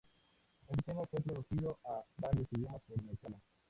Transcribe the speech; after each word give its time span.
Este 0.67 0.81
tema 0.81 1.05
fue 1.05 1.21
traducido 1.21 1.77
a 1.85 2.03
varios 2.17 2.47
idiomas 2.53 2.81
por 2.87 2.99
Mecano. 3.03 3.39